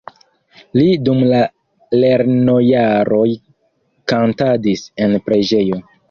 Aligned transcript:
Li 0.77 0.85
dum 1.07 1.19
la 1.31 1.41
lernojaroj 2.03 3.25
kantadis 4.13 4.83
en 5.07 5.13
preĝejo. 5.29 5.79